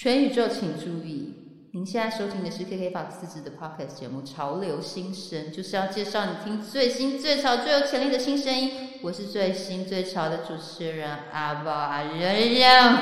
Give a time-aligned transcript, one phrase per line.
[0.00, 1.34] 全宇宙请注意！
[1.72, 8.70] 您现在收听的是 KKBOX 自制的 Podcast 节目《潮流新声》，就是要介绍你听最新、最潮、最有潜力的新声音。
[9.02, 12.96] 我是最新最潮的主持人阿宝阿仁仁。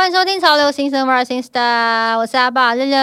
[0.00, 2.98] 欢迎收听《潮流新生 Rising Star》，我是阿宝仁仁。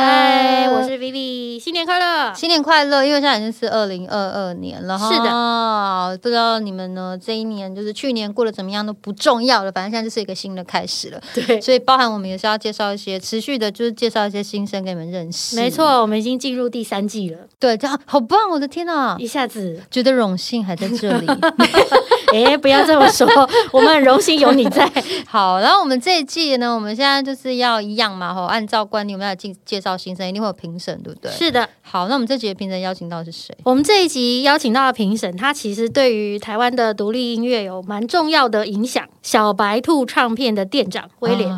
[0.00, 2.32] 嗨，我是 Vivi，新年快乐！
[2.32, 3.04] 新年快乐！
[3.04, 7.18] 因为现在已经是二零二二年了哈，是的，不知道你们呢？
[7.20, 11.20] 这一年就是去年过得怎么样都不重要了，反正现在就是一个新的开始了。
[11.34, 15.56] 对，所以包含我们也是要介绍一些持续的，就是介绍一些新生给你们认识。
[15.56, 17.38] 没错，我们已经进入第三季了。
[17.58, 18.48] 对，这样好棒！
[18.52, 21.26] 我的天哪，一下子觉得荣幸还在这里。
[22.34, 23.28] 哎，不要这么说，
[23.70, 24.90] 我们很荣幸有你在。
[25.28, 31.30] 好，然后我们这一季呢，我们现在就是要一样嘛，吼，按照惯例，我们要介介绍新生，一定会有评审，对不对？
[31.30, 31.68] 是的。
[31.86, 33.54] 好，那我们这集的评审邀请到的是谁？
[33.62, 39.06] 我们这一集邀请到的评审，他其实对于台湾的独立音乐有蛮重要的影响。
[39.22, 41.48] 小白兔唱片的店长威廉，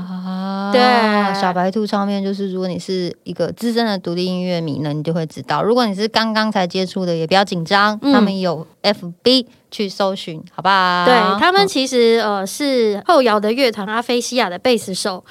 [0.72, 11.04] 对，小白兔唱片就是如果你是一个资深的独立音乐迷呢，你就会知道；如果你是刚刚才接触的，也不要紧张，他们有 FB 去搜寻，好吧？
[11.06, 15.24] 对他们其实呃是后摇的乐团阿菲西亚的贝斯手。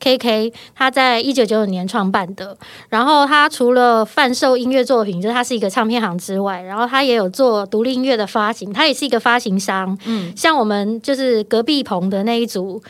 [0.00, 2.56] K K，他在一九九九年创办的。
[2.88, 9.96] 然后他除了贩售音乐作品，就是他是一个唱片行之外，然后他也有做独立音乐的发行，他也是一个发行商。
[10.06, 12.82] 嗯，像我们就是隔壁棚的那一组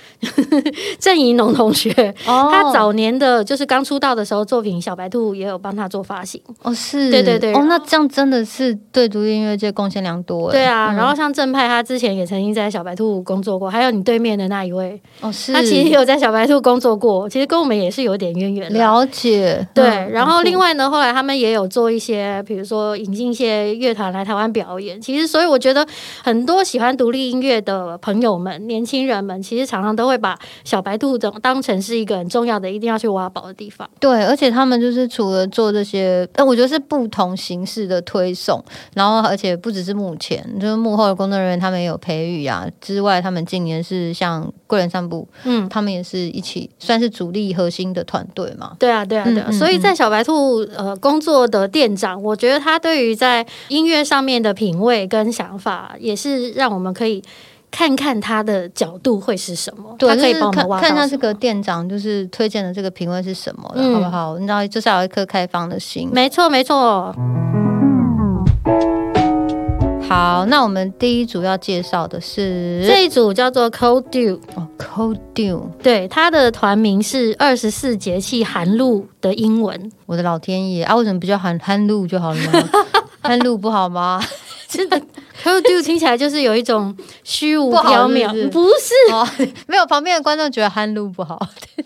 [1.01, 1.93] 郑怡农同学，
[2.27, 6.41] 哦他早年的就是刚出道的时候作品，小白兔也有帮他做发行。
[6.63, 7.53] 哦，是，对对对。
[7.55, 10.53] 哦，那这样真的是对独立音乐界贡献良多。
[10.53, 17.00] 对啊，然后像正派，他之前也曾经在小白兔工作过，还有你对面的那一位，哦，是，他其实有在小白兔工作。
[17.01, 18.73] 过，其实跟我们也是有点渊源。
[18.75, 19.85] 了解，对。
[20.13, 25.01] 然后另外呢，后来他们也有做一些，比如说引进一些乐团来台湾表演。
[25.01, 25.87] 其实，所以我觉得
[26.23, 33.89] 很多喜欢独立音乐的朋友们、年轻人们，其实常常都会把小白兔当当成是一个很重要的、一定要去挖宝的地方。
[33.99, 38.63] 对，而且他们就是除了做这些，但，我觉得是不同形式的推送。
[38.95, 42.67] 然后，而且不只是目前，就是幕后的工作人员，他们也有培育啊。
[42.81, 46.69] 之外，他们近年是像贵人散步，嗯，他们也是一起。
[46.91, 48.73] 算是主力核心的团队嘛？
[48.81, 49.49] 对啊，对啊，对啊。
[49.53, 57.23] 所以在小白兔呃工作的店长，我觉得他对于在音乐上面的品味跟想法，也是让我们可以
[57.71, 59.95] 看看他的角度会是什么。
[60.01, 64.37] 他可以帮我们挖看看这个店长就是推荐的这个品味是什么，好不好？
[64.37, 66.11] 你知道，就是要有一颗开放的心。
[66.13, 67.15] 没错，没错。
[70.11, 79.93] 好，那我们第一组要介绍的是这一组叫做 Cold Dew 哦，Cold Dew，对，它的团名是二十四节气寒露的英文。
[80.07, 82.69] 我的老天爷啊，为什么不叫寒寒露就好了吗？
[83.23, 84.21] 寒露不好吗？
[84.67, 85.01] 真的
[85.45, 89.53] ，Cold Dew 听起来就是有一种虚无缥缈，不是？
[89.69, 91.39] 没有，旁边的观众觉得寒露不好，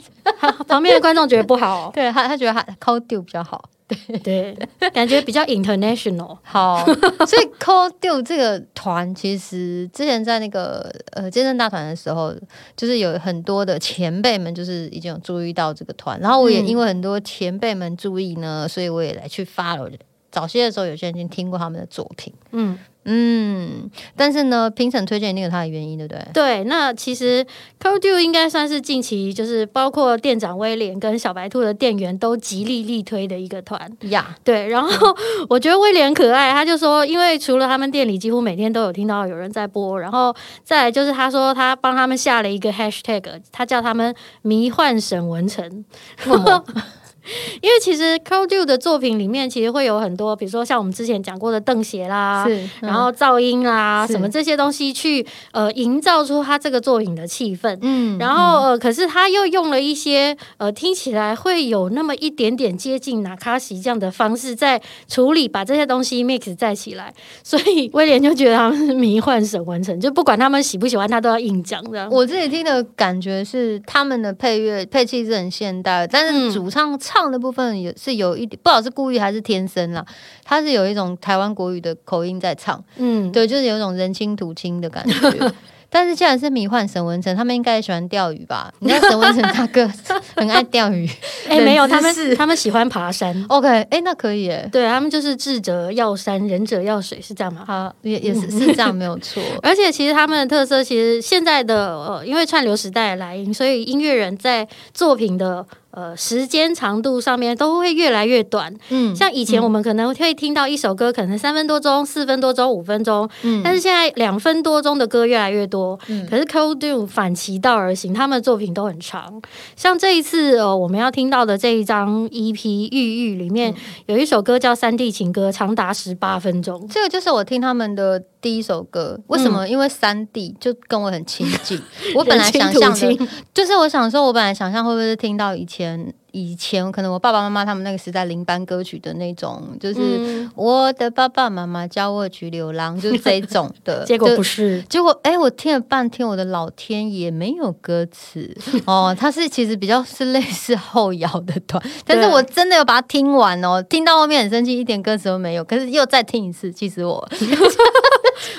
[0.66, 3.62] 旁边的观众觉得不好，对他他觉得 Cold Dew 比较好。
[3.86, 6.38] 对对，感觉比较 international。
[6.42, 6.84] 好，
[7.26, 12.34] 所以 Cold Dew 这个团其实之前在那个呃健身大团的时候，
[12.76, 19.90] 就是有很多的前辈们就是已经有注意到这个团，然后我也因为很多前辈们注意呢，所以我也来去发了。
[20.30, 22.78] 早些的时候，有些人已经听过他们的作品，嗯。
[23.04, 26.26] 嗯，但是呢，评审推荐一定有它的原因，对不对？
[26.32, 27.44] 对，那其实
[27.80, 34.34] Dew 应该算是近期就是包括店长威廉跟小白兔的店员都极力力推的一个团呀。
[34.42, 35.14] 对，然后
[35.48, 43.22] 我觉得威廉可爱，他就说，因为除了他们店里几乎每天都有听到有人在播，然后再就是他说他帮他们下了一个 Hashtag，
[43.52, 45.84] 他叫他们迷幻沈文成。
[47.62, 57.78] 因为其实 Cold Dew 的作品里面，其实会有很多，比如说像我们之前讲过的邓鞋啦，是然后噪音啦，什么这些东西，去呃营造出他这个作品的气氛。
[57.82, 67.12] 嗯，然后呃，可是他又用了一些呃听起来会有那么一点点接近纳卡西这样的方式，在处理把这些东西 mix 在起来。
[67.42, 72.08] 所以威廉就觉得他们是迷幻神完成，就不管他们喜不喜欢，他都要硬讲的。
[72.10, 76.84] 我自己听的感觉是，他们的配乐配器是很现代，但是主唱。
[76.98, 80.04] 唱的部分也是有一点，不知道是故意还是天生啦。
[80.44, 85.52] 他是有一种台湾国语的口音在唱，嗯，对，就是有一种人亲土亲的感觉。
[85.90, 88.68] 但是既然是迷幻沈文成，他们应该也喜欢钓鱼吧？
[88.80, 89.88] 你看沈文成大哥
[90.34, 91.08] 很爱钓鱼，
[91.48, 93.44] 哎，没有，他们是他们喜欢爬山。
[93.48, 97.62] OK，哎，那可以哎，对他们就是智者要山，仁者要水，是这样吗？
[97.64, 99.40] 好，也也是是这样，没有错。
[99.62, 105.64] 而且其实他们的特色，其实现在的呃，因为串流时代来临，所以音乐人在作品的。
[105.94, 108.74] 呃时间长度上面都会越来越短。
[108.90, 115.98] 嗯，像以前我们可能会听到一首歌可能三分多钟、四分多钟、五分钟，嗯，但是现在两分多钟的歌越来越多。
[116.08, 119.40] 嗯，可是 Cold Do 反其道而行，他们的作品都很长。
[119.76, 122.54] 像这一次呃我们要听到的这一张 EP
[122.90, 123.74] 《郁郁》里面
[124.06, 126.86] 有一首歌叫《三 D 情歌》，长达十八分钟。
[126.90, 129.18] 这个就是我听他们的第一首歌。
[129.28, 129.66] 为什么？
[129.66, 131.80] 因为三 D 就跟我很亲近。
[132.14, 136.12] 我本来想象的， 就是我想说，我本来想象会不会是听到以前。
[136.36, 144.02] 以前可能我爸爸妈妈他们那个时代零班歌曲的那种，就是我的爸爸妈妈教我去流浪，就是这种的。
[144.04, 148.52] 结果不是，结果哎，我听了半天，我的老天也没有歌词
[148.84, 157.24] 哦，它是其实比较是类似后摇的团，但是我真的有把它听完哦，听到后面很生气，一点歌词都没有，可是又再听一次，气死我。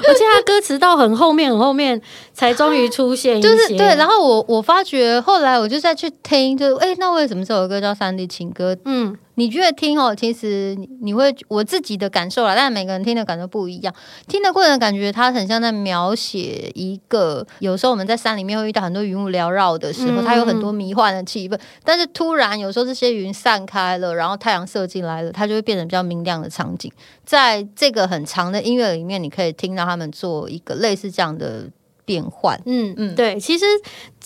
[0.08, 2.02] 而且他歌词到很后面，很后面
[2.34, 3.96] 才终于出现，就是对。
[3.96, 8.74] 然后我我发觉后来我就再去听，就哎，那为什么这首歌叫《三 D 情歌》？
[8.86, 9.18] 嗯。
[9.36, 13.94] 你觉得听哦，其实你会我自己的感受啦，但是每个人听的感受不一样。
[14.28, 21.60] 听的过程感觉它很像在描写一个，有时候我们在山里面会遇到很多云雾缭绕的时候，它有很多迷幻的气氛。
[21.84, 26.92] 但是突然有时候这些云散开了，然后太阳射进来了，它就会变成比较明亮的场景。
[27.26, 31.68] 在这个很长的音乐里面，你可以听到他们做一个类似这样的
[32.06, 32.60] 变换。
[32.66, 33.66] 嗯嗯，对，其实。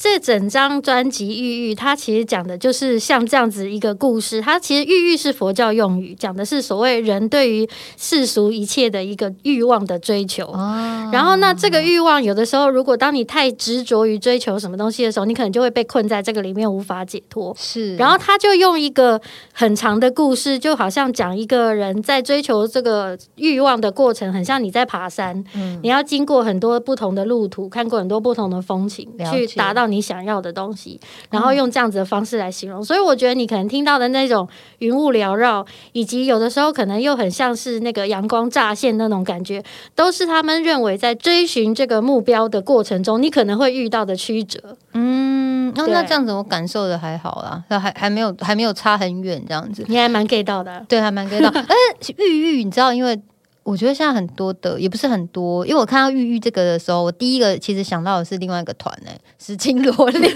[0.02, 4.40] 这整张专辑《郁郁》，它其实讲的就是像这样子一个故事。
[4.40, 10.54] 它其实“郁郁”是佛教用语，讲的是所谓人对于世俗一切的一个欲望的追求。
[11.12, 17.54] 然后，那这个欲望有的时候，如果当你太执着于追求什么东西的时候，你可能就会被困在这个里面，无法解脱。
[17.60, 17.98] 是。
[17.98, 19.20] 然后，他就用一个
[19.52, 29.90] 很长的故事，就好像讲一个人在追求这个欲望的过程，很像你在爬山，嗯，你要经过很多不同的路途，看过很多不同的风情，去达到。
[29.90, 31.00] 你想要的东西，
[31.32, 39.64] 然后用这样子的方式来形容，所以我觉得你可能听到的那种云雾缭绕，以及有的时候可能又很像是那个阳光乍现那种感觉，
[39.96, 44.60] 都是他们认为在追寻这个目标的过程中，你可能会遇到的曲折。
[44.94, 51.50] 嗯，那那这样子我感受的还好啦，还还没有还没有差很远这样子，你还蛮 get 到的，对，还蛮 get 到。
[51.50, 51.76] 哎，
[52.18, 53.20] 玉玉，你知道，因为。
[53.70, 60.28] 我觉得现在很多的也不是很多，因为我看到玉玉这个的时候，我第一个其实想到的是另外一个团呢，石青萝莉，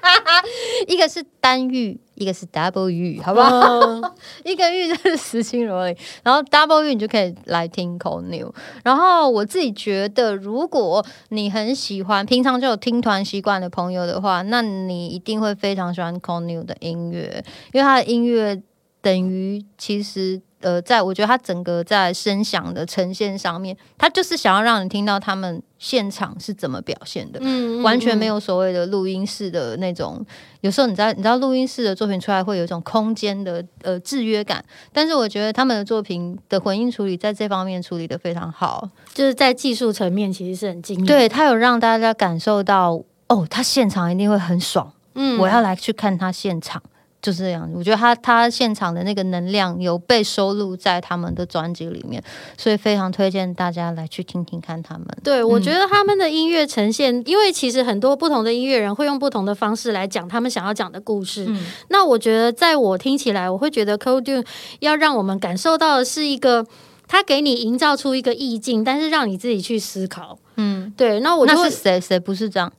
[0.88, 3.78] 一个是单玉，一个是 double 玉，好不好？
[4.46, 8.50] 一个玉就是 石青萝莉，然后 double 玉你就可以来听 c o New。
[8.82, 17.44] 然后我自己觉得，如果你很喜欢，平常就有听团习惯的朋友的话，那你一定会非常喜欢 c o New 的音乐，
[17.74, 18.62] 因为他的音乐
[19.02, 20.40] 等于其实。
[20.62, 30.24] 呃，在我觉得他整个在声响的呈现上面，他就是想要让你听到他们现场是怎么表现的，嗯，完全没有所谓的录音室的那种。
[30.60, 41.06] 有时候你知道，你知道录音室的作品出来会有一种空间的呃制约感，但是我觉得他们的作品的混音处理在这方面处理的非常好，就是在技术层面其实是很精妙。
[41.06, 46.80] 对他有让大家感受到，哦，他现场一定会很爽，嗯，我要来去看他现场。
[47.22, 52.20] 就是这样，我觉得他他现场的那个能量有被收录在他们的专辑里面，
[52.58, 55.06] 所以非常推荐大家来去听听看他们。
[55.22, 61.48] 对，我觉得他们的音乐呈现，因为其实很多不同的音乐人会用不同的方式来讲他们想要讲的故事。
[61.90, 64.44] 那我觉得，在我听起来，我会觉得 Cold Do
[64.80, 66.66] 要让我们感受到的是一个，
[67.06, 70.36] 他给你营造出一个意境，但是让你自己去思考。
[70.56, 71.20] 嗯，对。
[71.20, 72.00] 那我那是谁？
[72.00, 72.72] 谁不是这样？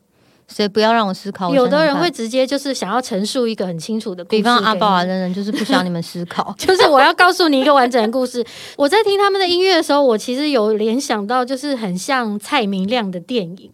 [0.53, 1.53] 谁不要让我思考？
[1.53, 8.45] 有的人会直接就是想要陈述一个很清楚的故事，比方阿宝啊等人，就是不想你们思考， 就是我要告诉你一个完整的故事。
[8.77, 13.71] 我在听他们的音乐的时候，我其实有联想到，就是很像蔡明亮的电影，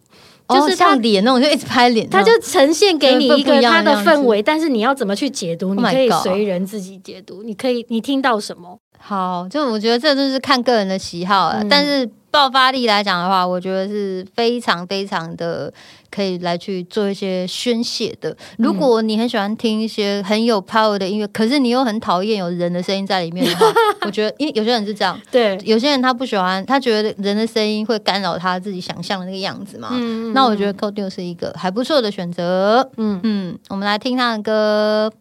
[0.48, 8.78] 就是像脸那种，就一直拍脸，他就呈现给你一个他的氛围，但是你要怎么去解读，你可以随人自己解读，你可以你听到什么？
[8.98, 12.08] 好，就我觉得这就是看个人的喜好了，但是。
[12.30, 15.72] 爆发力来讲的话，我觉得是非常非常的
[16.10, 18.36] 可以来去做一些宣泄的。
[18.58, 23.66] 如果你很喜欢听一些很有 power 的音乐，可是你又很讨厌有人的声音在里面的话，
[24.06, 29.88] 我觉得，因为有些人是这样，对，有些人他不喜欢，他觉得人的声音会干扰他自己想象的那个样子嘛。
[29.92, 32.88] 嗯那我觉得 c o d e 是一个还不错的选择。
[32.96, 35.12] 嗯嗯，我们来听他的歌。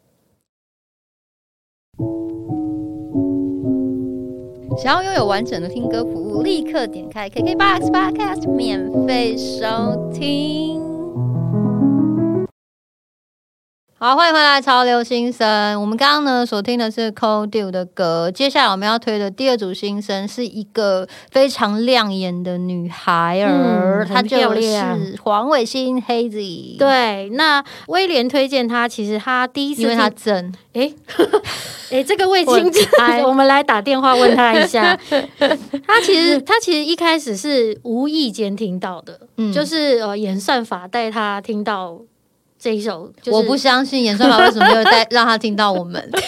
[4.78, 10.88] 想要拥有完整的听歌服务，立刻点开 KKBOX Podcast 免费收听。
[14.01, 15.82] 好，欢迎回来，潮流新生。
[15.82, 26.77] 我们刚刚呢所听的是 Cold Dew 的歌，接下来我们要推的第二组新生是一个非常亮眼的女孩儿，她就是黄伟星 Hazy。
[26.77, 30.94] 对，那威廉推荐她，其实她第一次因为她正，哎
[31.91, 34.98] 哎， 这个魏青 才，我们来打电话问她一下。
[35.86, 39.20] 她其实她其实一开始是无意间听到的，
[39.53, 42.00] 就是呃演算法带她听到。
[42.60, 46.12] 这一首，我不相信演算法为什么没有带 让他听到我们。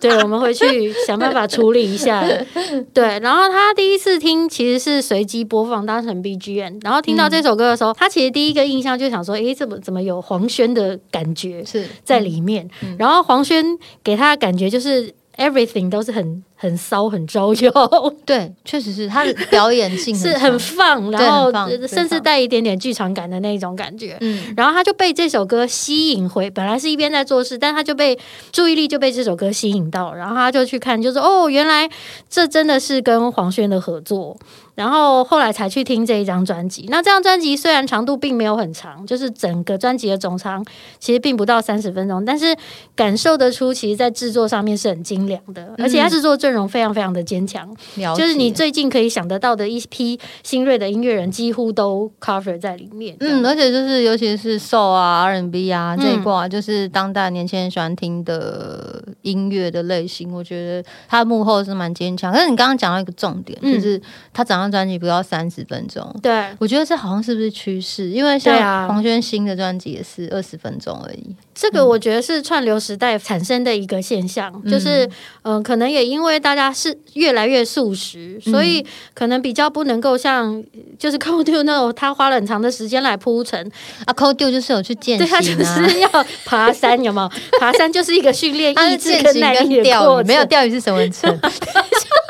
[0.00, 2.24] 对，我们回去想办法处理一下。
[2.94, 12.66] 对，然后他第一次听其实是随机播放当成 BGM，然后听到这首歌的时候，他其实第一个印象就想说：“诶，怎么怎么有黄轩的感觉是在里面？”
[12.98, 13.62] 然后黄轩
[14.02, 16.42] 给他的感觉就是 everything 都是很。
[16.62, 17.72] 很骚，很招摇，
[18.26, 21.50] 对，确实是他的表演性 是很放，然后
[21.88, 24.18] 甚至带一点点剧场感的那种感觉。
[24.20, 28.18] 嗯，然后他就被这首歌吸引回，本来是一边在做事，但他就被
[28.52, 31.88] 注意力就被这首歌吸引到，然后他就去看，就是哦，原来
[32.28, 34.36] 这真的是跟黄轩的合作。
[34.80, 36.86] 然后后来才去听这一张专辑。
[36.88, 40.64] 那这张专辑虽然长度并没有很长，就是整个专辑的总长
[40.98, 42.56] 其实并不到三十分钟，但是
[42.96, 47.68] 感受得出，其实在制作上面是很精良的，而且他制作阵容非常非常的坚强。
[48.16, 53.14] 就是你最近可以想得到的一批新锐的音乐人，几乎都 cover 在里面。
[53.20, 60.32] 嗯，而且就是尤其是 soul 啊、R&B 啊这一挂，就是当代年轻人喜欢听的音乐的类型。
[60.32, 62.32] 我觉得他幕后是蛮坚强。
[62.32, 64.00] 可是你刚刚讲到一个重点，就是
[64.32, 64.80] 他长上。
[64.80, 68.08] 专辑不到三十分钟，对我觉得这好像是不是趋势？
[68.08, 71.36] 因为像黄轩新的专辑也是二十分钟而已。
[71.54, 75.06] 这个我觉得是串流时代产生的一个现象，就是
[75.42, 80.64] 嗯，可能也因为大家是越来越素食，所以可能比较不能够像
[80.98, 83.70] 就是 Cold 那种，他花了很长的时间来铺陈
[84.06, 84.14] 啊。
[84.14, 86.08] Cold 就是有去健行，他就是要
[86.46, 87.30] 爬山，有没有？
[87.60, 90.26] 爬山就是一个训练意志跟耐力的过程。
[90.26, 91.38] 没有钓鱼是什么程？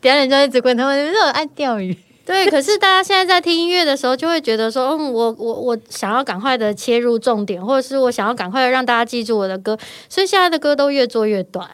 [0.00, 1.96] 点人就一直问他们，你们都爱钓鱼？
[2.24, 9.76] 对，可是大家现在在听音乐的时候，就会觉得说，嗯，我我我想要赶快的切入重点，或者是我想要赶快的让大家记住我的歌，
[10.08, 11.68] 所以现在的歌都越做越短。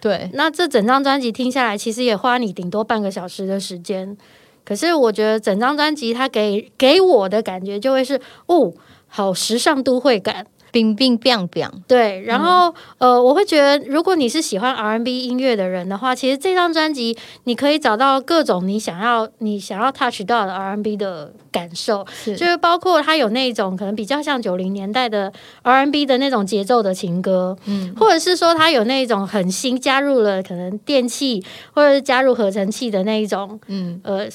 [0.00, 4.16] 对，那这整张专辑听下来，其实也花你顶多半个小时的时间。
[4.64, 8.72] 可是我觉得整张专辑它给给我的感觉就会是，哦，
[9.08, 10.46] 好时尚都会感。
[10.72, 31.42] 冰冰冰冰，对，然后呃，我会觉得，如果你是喜欢 R&B 音乐的人的话，其实这张专辑你可以找到各种你想要、你想要 touch 到的 R&B 的感受，就是包括它有那种可能比较像九零年代的 R&B 的那种节奏的情歌，嗯，或者是说它有那种很新加入了可能电器
[31.74, 34.26] 或者是加入合成器的那一种，嗯，呃。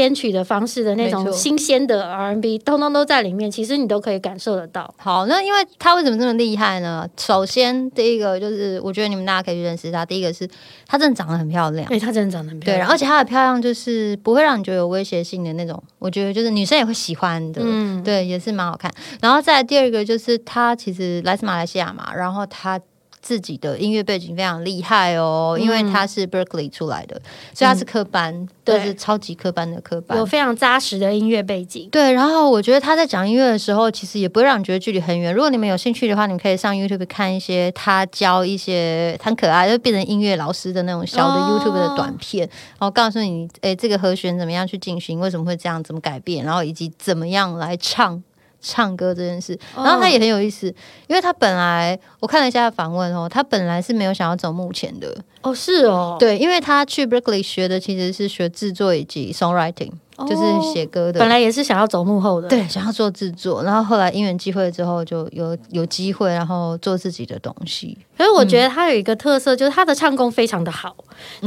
[0.00, 4.94] 编曲的方式的那种新鲜的 R&B，通通都在里面，其实你都可以感受得到。
[4.96, 7.06] 好，那因为他为什么这么厉害呢？
[7.18, 10.06] 首先，第一个就是我觉得你们大家可以去认识他。
[10.06, 10.48] 第一个是
[10.86, 18.90] 他真的长得很漂亮，对，他真的长得很漂亮，对，而且他的漂亮就是不会让你觉得有威胁性的那种，我觉得就是女生也会喜欢的，嗯，对，也是蛮好看。
[19.20, 22.80] 然后再第二个就是他其实来自马来西亚嘛，然后他。
[23.22, 27.20] 自己的音乐背景非常厉害哦，因为他是 Berkeley 出来的，
[27.54, 31.88] 所以他是科班，对，是超级科班的科班，有非常扎实的音乐背景。
[31.90, 35.34] 对，然后我觉得他在讲音乐的时候，其实也不会让你觉得距离很远。
[35.34, 42.48] 如果你们有兴趣的话，你们可以上 YouTube 看一些他教一些很可爱，就变成音乐老师的那种小的 YouTube 的短片，
[42.78, 48.22] 然后告诉你，哎，这个和弦怎么样去进行，为什么会这样，怎么改变，然后以及怎么样来唱。
[48.60, 50.66] 唱歌这件事，然后他也很有意思，
[51.06, 55.16] 因为他本来我看了一下访问哦，他本来是没有想要走幕前的。
[55.42, 59.90] 哦，是哦，对，因为他去 Berkeley 学的其实是学制作以及 songwriting，
[60.28, 67.96] 就是写歌的，本来也是想要走幕后的，对，想要做制作，然后后来因缘机会之后就有有机会，然后做自己的东西。
[68.18, 70.94] 可是我觉得他有一个特色，就是他的唱功非常的好，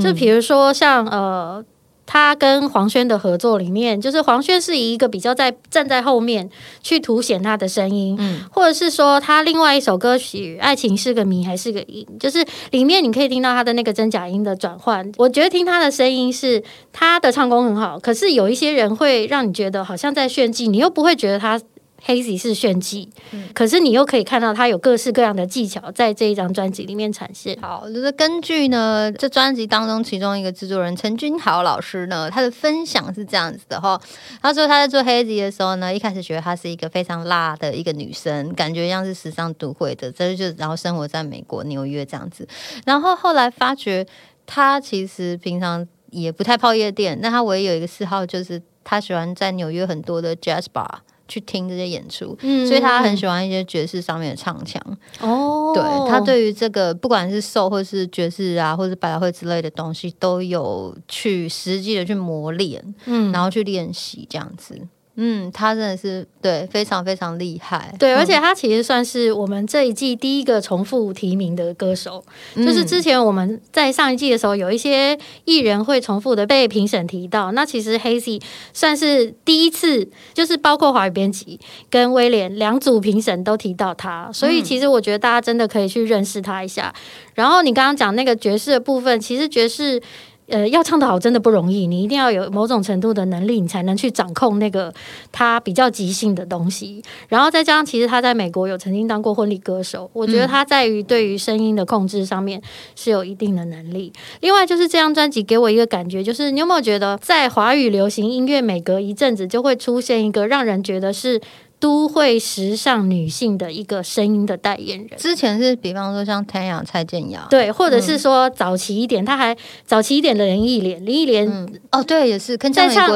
[0.02, 1.64] 就比如说像呃。
[2.06, 6.50] 他跟黄轩的合作里面，就是黄轩是以一个比较在站在后面
[6.82, 15.12] 去凸显他的声音，嗯，或者是说他另外一首歌曲《爱情是个谜还是个音》，就是里面你可以听到他的那个真假音的转换。
[15.18, 21.60] 我觉得听他的声音是他的唱功很好，可是有一些人会让你觉得好像在炫技，你又不会觉得他。
[22.06, 23.10] Hazy 是炫技，
[23.54, 27.58] 可是你又可以看到他有各式各样的技巧在这一张专辑里面展现。
[27.62, 33.98] 好，就是根据呢这专辑当中其中一个制作人陈君豪老师呢，他的分享是这样子的哈。
[34.42, 42.46] 他说他在做 Hazy 的时候呢，一开始觉得她是一个非常辣的一个女生，感觉像是时尚都会的，这就然后生活在美国纽约这样子。
[42.86, 44.06] 然后后来发觉
[44.46, 51.00] 她其实平常也不太泡夜店，那她唯一有一个嗜好就是他喜欢在纽约很多的 Jazz Bar。
[51.28, 52.38] 去听这些演出，
[52.68, 54.82] 所以他很喜欢一些爵士上面的唱腔。
[55.20, 64.80] 哦，对他对于这个不管是 soul 或是爵士啊，或是百老汇之类的东西，都有去实际的去磨练，嗯，然后去练习这样子。
[65.16, 72.24] 嗯，他真的是对非常非常厉害，对，而且他其实算是我们这一季第一个重复提名的歌手。
[72.56, 75.16] 就是之前我们在上一季的时候，有一些
[75.46, 78.42] 艺人会重复的被评审提到，那其实 Hazy
[78.74, 81.60] 算是第一次，就是包括华语编辑
[81.92, 86.92] 跟威廉两组评审都提到他，所以其实我觉得大家真的可以去认识他一下。
[87.36, 90.02] 然后你刚刚讲那个爵士的部分，其实爵士。
[90.48, 94.94] 呃，要唱得好真的不容易，你一定要有某种程度的能力，你才能去掌控那个
[95.32, 97.02] 他比较即兴的东西。
[97.30, 102.62] 然后再加上，其实他在美国有曾经当过婚礼歌手，我觉得他在于对于声音的控制上面
[102.96, 104.12] 是有一定的能力。
[104.42, 111.42] 另外，就是这张专辑给我一个感觉，就是你有没有觉得，在华语流行音乐每隔一阵子就会出现一个让人觉得是。
[111.84, 119.54] 都会时尚女性的一个声音的代言人，之前是比方说像太阳蔡健雅，对，或者是说早期一点，他还
[119.86, 123.10] 早期一点的林忆莲，林忆莲哦，对，也是在唱，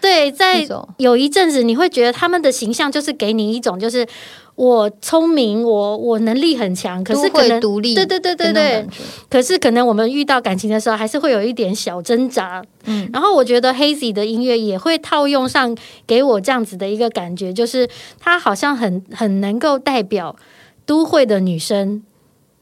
[0.00, 0.64] 对，在
[0.98, 4.06] 有一阵子你会觉得他们的形象就是给你一种就是。
[4.54, 8.86] 我聪明，我我能力很强，可是可能独立，对对对对对。
[9.30, 12.62] 可是可能我们遇到感情的时候，还是会有一点小挣扎。
[12.84, 15.74] 嗯，然后我觉得 Hazy 的音乐也会套用上，
[16.06, 17.88] 给我这样子的一个感觉，就是
[18.20, 20.36] 他好像很很能够代表
[20.84, 22.02] 都会的女生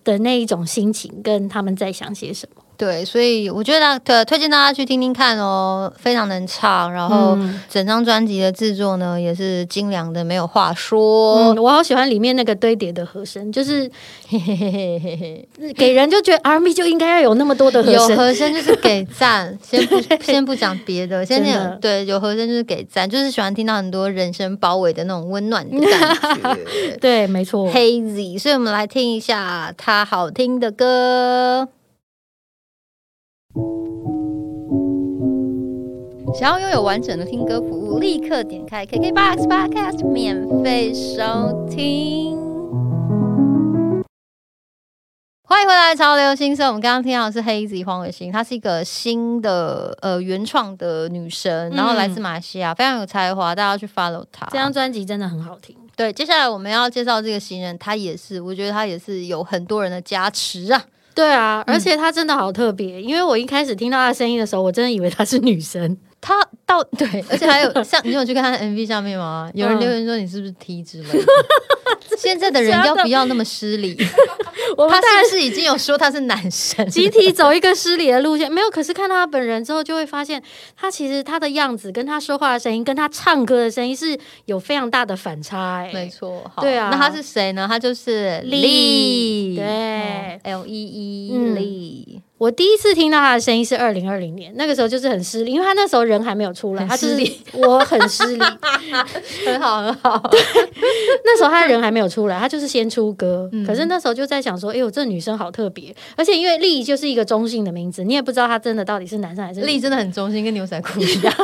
[0.04, 2.59] 的那一种心情，跟他们在想些什么。
[2.80, 7.36] 对，所以我觉得推推荐大家去听听看哦，非常能唱，然后
[7.68, 11.52] 整张专辑的制作呢也是精良的，没有话说。
[11.56, 13.90] 我好喜欢里面那个堆叠的和声，就是
[15.76, 19.58] 给人就觉得 R&B 就应该要有那么多的和声，有和声就是给 赞。
[19.62, 26.96] 先不先不讲别的，先讲对，有和声就是给赞，就是喜欢听到很多人声包围的那种温暖的感觉。
[26.98, 28.38] 对，没错，Hazy。
[28.38, 31.68] 所以我们来听一下他好听的歌。
[36.32, 42.38] 想要拥有完整的听歌服务，立刻点开 KKBOX Podcast 免费收听。
[45.42, 46.68] 欢迎回来，潮流新生。
[46.68, 54.46] 我们刚刚听到的是黑子黄伟星，她是一个新的呃原创的女神，然后来自马来西亚，非常有才华，大家要去 follow 她。
[54.52, 55.76] 这张专辑真的很好听。
[55.96, 60.84] 对，接下来我们要介绍这个新人，她也是，我觉得她也是有很多人的加持啊。
[61.12, 65.98] 对啊，而且她真的好特别，因为我一开始听到她声音的时候，我真的以为她是女生。
[66.20, 69.50] 他到 对，而且还有 像你有去看他的 MV 下面吗？
[69.54, 71.24] 有人留言说你是不是 T 之类的？
[72.18, 73.94] 现在的人要不要那么失礼？
[73.96, 76.86] 他是不是已经有说他是男生？
[76.88, 78.70] 集体走一个失礼的路线，没有。
[78.70, 80.42] 可是看到他本人之后，就会发现
[80.76, 85.78] 他其实他的样子跟他说话的声音，跟他唱歌的声音是有非常大的反差。
[85.78, 86.90] 哎，没错，对啊。
[86.92, 87.66] 那他是谁呢？
[87.68, 92.22] 他就是丽，对，L E E 丽。
[92.40, 98.42] 我第一次听到他的声音是二零二零年，那个时候就是很失礼，因为他那时候人还没有出来，他失礼，我很失礼，
[99.44, 100.18] 很好很好。
[101.22, 111.34] 那时候他人还没有出来，他就是先出歌，可是那时候就在想说，哎呦，这女生好特别，而且因为丽就是一个中性的名字，你也不知道她真的到底是男生还是丽，真的很中性，跟牛仔裤一样，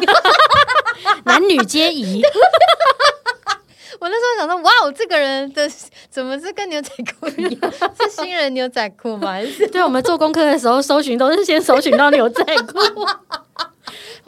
[1.26, 2.22] 男女皆宜。
[4.00, 5.68] 我那时候想说，哇，我这个人的
[6.11, 7.72] 怎么是跟牛仔裤一样？
[8.00, 9.37] 是新人牛仔裤吗？
[9.72, 12.78] 对，我们做功课的时候搜寻都是先搜寻到牛仔裤。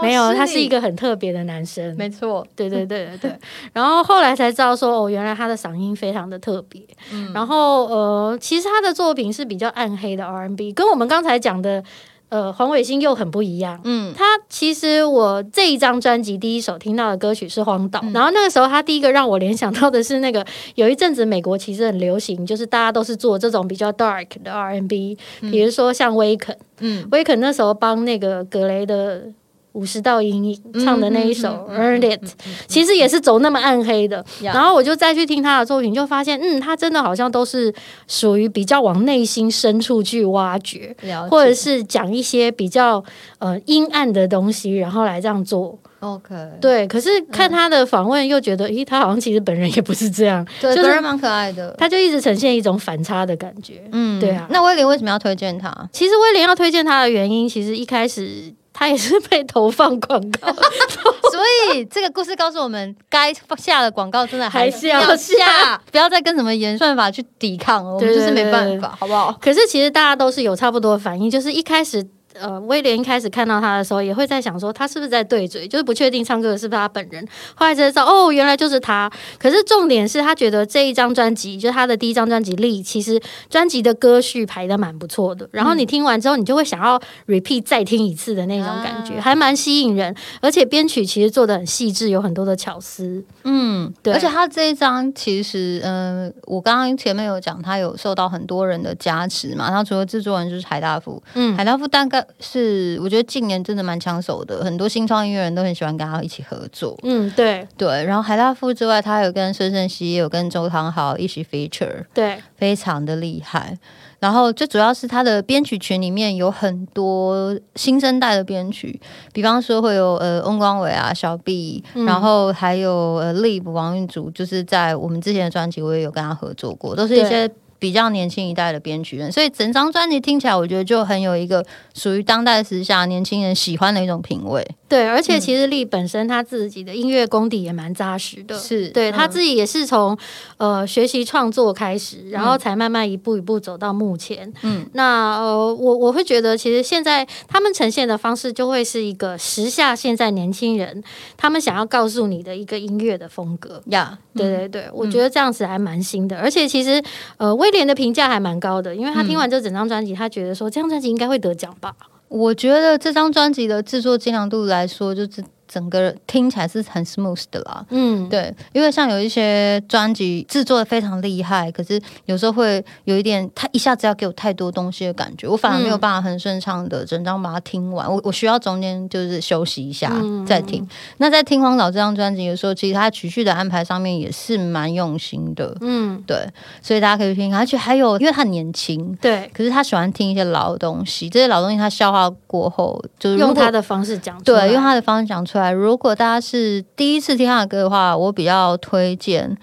[0.01, 1.95] 没有，他是一个很特别的男生。
[1.97, 3.39] 没错，对对对对对。
[3.73, 6.83] 然后后来才知道说，哦，原来他的嗓音非常的特别。
[7.13, 7.33] 嗯。
[7.35, 11.83] 然后呃，其实他的作品是比较暗黑的 R&B，跟我们刚才讲的。
[12.29, 13.81] 呃，黄伟星又很不一样。
[13.85, 29.25] 嗯，他其实我这一张专辑第一首听到的歌曲是《荒岛》，然后那个时候他第一个让我联想到的是那个有一阵子美国其实很流行，就是大家都是做这种比较 dark 的 R&B，比如说像威肯，嗯，威肯那时候帮那个格雷的。
[29.73, 32.25] 五十道阴影唱的那一首《Earned It》，
[32.67, 34.25] 其实也是走那么暗黑的。
[34.43, 37.73] 然后我就再去听他的作品，就发现，嗯，他真的好像都是
[38.09, 40.97] 属于比较往内心深处去挖掘，
[41.31, 43.05] 或者是讲一些比较
[43.39, 45.79] 呃阴暗的东西，然后来这样做。
[46.01, 46.87] OK，对。
[46.87, 51.75] 可是看他的访问，又觉得，咦，他好像其实本人也不是这样，对，本人蛮可爱的。
[51.77, 53.83] 他就一直呈现一种反差的感觉。
[53.93, 54.47] 嗯，对啊。
[54.51, 55.73] 那威廉为什么要推荐他？
[55.93, 58.55] 其实威廉要推荐他的原因，其实一开始。
[58.79, 60.53] 他也是被投放广告，
[61.33, 69.37] 所以这个故事告诉我们，该下的广告真的还是要下，不要再跟什么演算法去抵抗，我们就是没办法，好不好？
[69.41, 72.07] 可是其实大家都是有差不多的反应，就是一开始。
[72.41, 77.27] 呃，威廉一开始看到他的时候，也会在想说他是不是在对嘴，就是不确定唱歌的是不是他本人。
[77.55, 79.11] 后来才知道，哦，原来就是他。
[79.39, 85.49] 可是重点是他觉得这一张专辑，就是他的第一张专辑《力》，其实专辑的歌序排的蛮不错的。
[85.53, 90.15] 然后你听完之后，你就会想要 repeat 再听一次的那种感觉，还蛮吸引人。
[90.41, 93.25] 而且编曲其实做的很细致，有很多的巧思。
[93.45, 94.13] 嗯，对。
[94.15, 99.69] 而且他这一张其实，嗯，我刚刚前面有讲，他有受到很多人的加持嘛。
[99.69, 106.99] 然后除了制作人就是海大富，嗯，海大富大概是我觉得近年真的蛮抢手的，很多新创音乐人都很喜欢跟他一起合作。
[107.03, 108.05] 嗯，对对。
[108.05, 113.77] 然后海大富之外，他有跟孙盛熙，也有跟周汤豪一起 feature，对，非常的厉害。
[114.21, 119.01] 然后最主要是他的编曲群里面有很多新生代的编曲，
[119.33, 127.49] 比方说会有呃翁光伟啊、小 B，然后还有呃 Live 王韵竹，就是在我们之前的专辑我也有跟他合作过，都是一些。
[127.79, 131.65] 比较年轻一代的编曲人，所以整张专辑听起来，我觉得就很有一个
[131.95, 134.67] 属于当代时下年轻人喜欢的一种品味。
[134.89, 140.17] 对，而且其实力本身他自己的音乐功底也蛮扎实的，是对他自己也是从
[140.57, 144.51] 呃学习创作开始，然后才慢慢一步一步走到目前。
[144.63, 151.05] 嗯，那呃我我会觉得，其实现在他们呈现的方式就会是一个时下现在年轻人
[151.37, 154.19] 他们想要告诉你的一个音乐的风格呀。
[154.35, 157.03] 对对对，我觉得这样子还蛮新的，而且其实
[157.37, 161.95] 呃威廉的评价还蛮高的，因为他听完这整张专辑，他觉得说这张专辑应该会得奖吧。
[162.29, 165.45] 我觉得这张专辑的制作精良度来说，就是。
[165.69, 180.11] 整个听起来是很 smooth 的啦，嗯，对，因为像有一些专辑制作的非常厉害，可是有时候会有一点，他一下子要给我太多东西的感觉，我反而没有办法很顺畅的整张把它听完，我我需要中间就是休息一下
[180.47, 180.89] 再听。
[181.19, 186.49] 那在听荒岛这张专辑的时候，其实他曲序的安排上面也是蛮用心的，嗯，对，
[186.81, 195.58] 所以大家可以听，而且还有因为他年轻，对，可是他喜欢听一些老东西，这些老东西他消化过后，就是用他的方式讲，对，用他的方式讲出来。
[195.73, 199.57] 如果大家是第一次听他的歌的话，我比较推荐，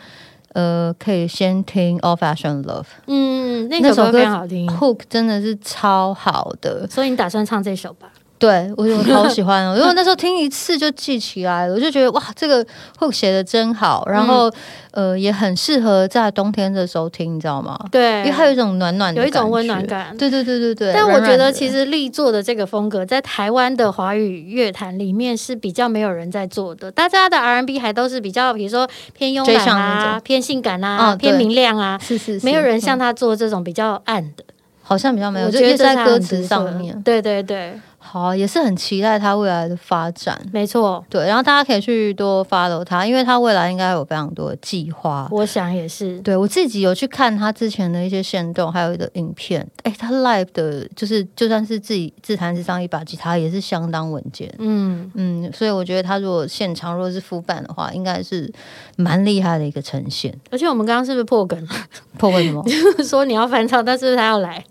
[0.54, 2.82] 呃，可以先听《All Fashion Love》。
[3.08, 6.88] 嗯，那首歌非常好听，Hook 真的是超好的。
[6.88, 8.10] 所以你打算唱这首吧？
[8.38, 12.64] 对，我我好喜欢哦， 因为那时候听一次就记起来了，我就觉得哇，这个
[13.00, 14.52] hook 写的真好，然后
[14.92, 17.80] 呃也很适合在冬天的时候听，你知道吗？
[17.90, 20.16] 对，因为它有一种暖暖的，有一种温暖感。
[20.18, 20.92] 对对对对对。
[20.94, 34.44] 但我觉得其实力作的这个风格，在台湾的华语乐坛里面是比较没有人在做的，大家的 R&B 还都是比较，比如说偏慵懒啊，偏性感啊，偏明亮啊，是是是，没有人像他做这种比较暗的，
[34.84, 37.80] 好像比较没有，我觉得在歌词上面，对对对。
[38.06, 40.40] 好，也是很期待他未来的发展。
[40.54, 45.28] 没错，对，然后大家可以去多 follow 他，因为他未来应该有非常多的计划。
[45.32, 49.68] 我想也是，对我自己有去看他之前的一些线动，还有一个影片。
[49.84, 54.54] 哎，他 live 的，就是就算是自己自弹自唱一把吉他，也是相当稳健。
[54.60, 58.52] 嗯嗯，所以我觉得他如果现场如果是复版的话，应该是
[58.96, 60.34] 蛮厉害的一个呈现。
[60.52, 61.70] 而且我们刚刚是不是破梗了？
[62.18, 62.64] 破梗什么？
[63.04, 64.64] 说你要翻唱，但是他要来。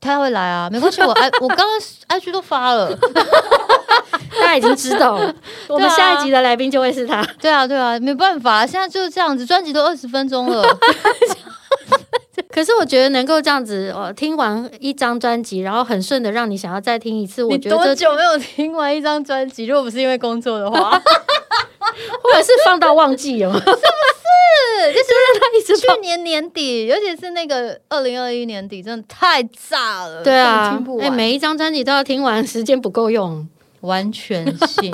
[0.00, 1.68] 他会来啊，没关系，我 i 我刚刚
[2.08, 2.94] i g 都发了，
[4.40, 5.34] 大家已经知道了。
[5.68, 7.22] 我们下一集的来宾就会是他。
[7.40, 10.64] 对啊，对啊，没办法，现在就是这样子，专辑都二十分钟了。
[12.50, 19.66] 可是我觉得能够这样子，哦，听完一张专辑，然后很顺的让你想要再听一次，我觉得多久没有听完一张专辑？
[19.66, 21.00] 如果不是因为工作的话，
[22.22, 23.78] 或者是放到忘记了， 是不是？
[24.92, 30.22] 就是让他一直去年年底，尤其是那个二零二一年底，真的太炸了。
[30.22, 33.48] 对啊，哎，每一张专辑都要听完，时间不够用。
[33.82, 34.90] 完全性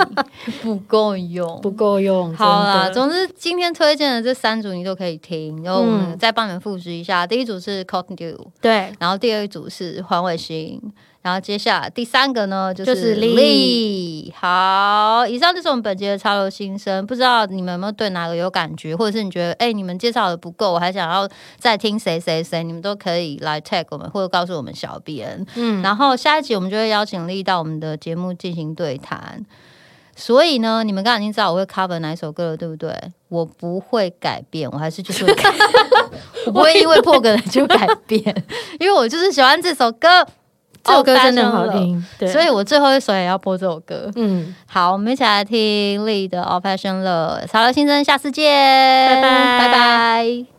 [0.61, 2.31] 不够用，不够用。
[2.35, 7.25] 好啦，总之今天推荐的这三组你都可以听，然后我们再帮你们复习一下。
[7.25, 10.79] 第一组是 Cotton Dew，对，然后第二组是黄伟星。
[11.25, 14.31] 然后接下来第三个呢，就是力。
[14.37, 17.03] 好，以上就是我们本节的潮流新生。
[17.07, 25.43] 不知道你们有没有对哪个有感觉，或者是你觉得哎，你们介绍的不够，我还想要再听谁谁谁，你们都可以来 tag 我们，或者告诉我们小编。
[25.55, 29.43] 嗯，然后下一集我们就会邀请力到我们的节目进行对谈。
[30.15, 32.95] 所以呢，你们刚刚已经知道我会 cover 哪一首歌了，对不对？
[33.29, 35.25] 我不会改变，我还是就是
[36.45, 38.21] 我不会因为破梗就改变，
[38.79, 40.23] 因为我就是喜欢这首歌。
[40.85, 44.11] 这首歌真的很好听，所以我最后一首也要播这首歌。
[44.15, 47.45] 嗯，好，我们一起来听 Lee 的《All Passion Love》。
[47.47, 50.54] 潮流新生，下次见，拜拜，拜拜。